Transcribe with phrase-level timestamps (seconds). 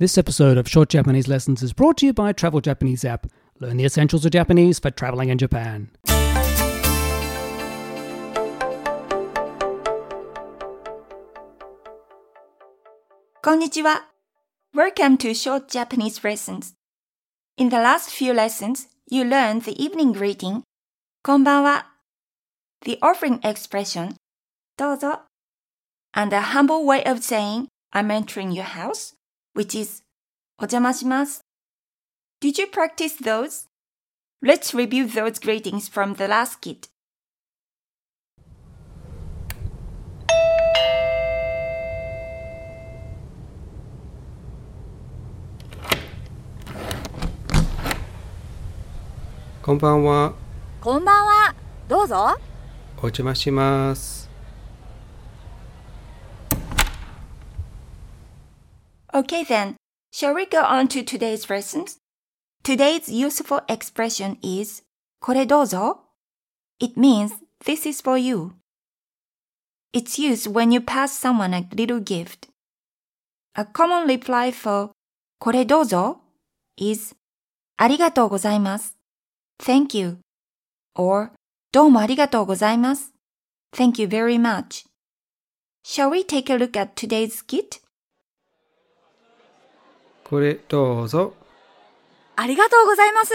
[0.00, 3.26] This episode of Short Japanese Lessons is brought to you by Travel Japanese app.
[3.58, 5.90] Learn the essentials of Japanese for traveling in Japan.
[13.44, 14.00] Konnichiwa.
[14.72, 16.72] Welcome to Short Japanese Lessons.
[17.58, 20.62] In the last few lessons, you learned the evening greeting,
[21.22, 21.82] konbanwa,
[22.86, 24.16] the offering expression,
[24.78, 25.20] dozo,
[26.14, 29.12] and a humble way of saying, I'm entering your house,
[29.55, 30.03] which is
[30.57, 31.43] お邪魔します.
[32.41, 33.67] Did you practice those?
[34.43, 36.89] Let's review those greetings from the last kit.
[49.61, 50.33] こんばんは。
[50.79, 51.55] こんばんは。
[51.87, 52.37] どうぞ。
[52.97, 54.28] お邪魔します。
[59.19, 59.75] Okay then,
[60.11, 61.97] shall we go on to today's lessons?
[62.63, 64.83] Today's useful expression is
[65.19, 66.01] これどうぞ.
[66.79, 67.31] It means
[67.63, 68.51] this is for you.
[69.93, 72.49] It's used when you pass someone a little gift.
[73.53, 74.91] A common reply for
[75.39, 76.21] これどうぞ
[76.77, 77.15] is
[77.77, 78.97] ありがとうございます。
[79.59, 80.17] Thank you.
[80.95, 81.31] or
[81.71, 83.13] どうもありがとうございます。
[83.73, 84.85] Thank you very much.
[85.85, 87.81] Shall we take a look at today's skit?
[90.30, 91.34] これどうぞ。
[92.36, 93.32] ありがとうございます。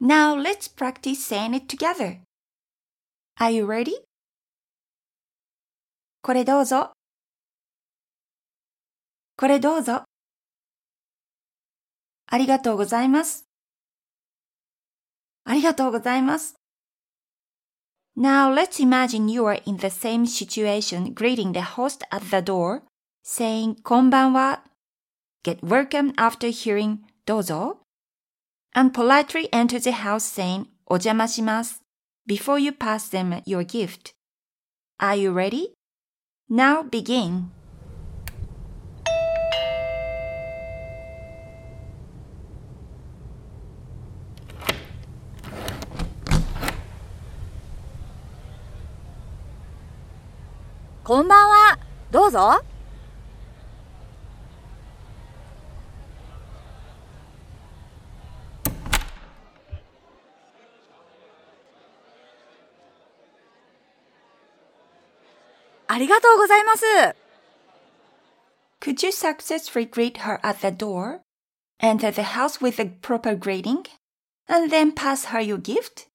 [0.00, 2.20] Now let's practice saying it together.
[3.40, 3.90] Are you ready?
[6.22, 6.92] これどうぞ。
[9.36, 10.04] これどうぞ。
[12.28, 13.46] ありがとうございます。
[15.44, 16.54] ありがとうございます。
[18.16, 22.82] Now let's imagine you are in the same situation greeting the host at the door,
[23.24, 24.67] saying こんばんは
[25.48, 27.78] get welcome after hearing dozo,
[28.74, 31.78] and politely enter the house saying ojamashimasu
[32.26, 34.12] before you pass them your gift.
[35.00, 35.72] Are you ready?
[36.50, 37.50] Now begin.
[51.04, 51.78] Konbanwa,
[52.12, 52.67] dozo.
[65.87, 66.85] ありがとうございます。
[68.81, 71.21] Could you successfully greet her at the door,
[71.81, 73.85] enter the house with a proper greeting,
[74.47, 76.07] and then pass her your gift?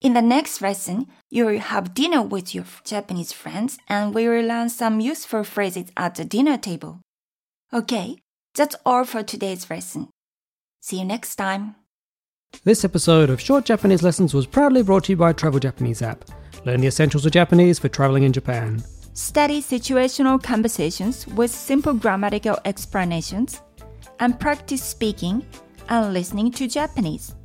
[0.00, 4.46] In the next lesson, you will have dinner with your Japanese friends and we will
[4.46, 7.00] learn some useful phrases at the dinner table.
[7.72, 8.18] Okay,
[8.54, 10.08] that's all for today's lesson.
[10.80, 11.74] See you next time.
[12.62, 16.24] This episode of Short Japanese Lessons was proudly brought to you by Travel Japanese app.
[16.64, 18.84] Learn the essentials of Japanese for traveling in Japan.
[19.21, 23.61] Study situational conversations with simple grammatical explanations
[24.19, 25.45] and practice speaking
[25.89, 27.35] and listening to Japanese.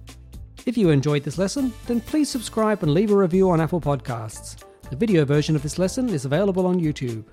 [0.65, 4.65] If you enjoyed this lesson, then please subscribe and leave a review on Apple Podcasts.
[4.89, 7.25] The video version of this lesson is available on YouTube.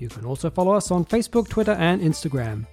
[0.00, 2.66] You can also follow us on Facebook, Twitter, and Instagram.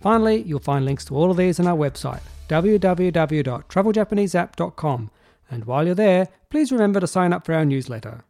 [0.00, 5.10] Finally, you'll find links to all of these on our website, www.traveljapaneseapp.com.
[5.50, 8.22] And while you're there, please remember to sign up for our newsletter.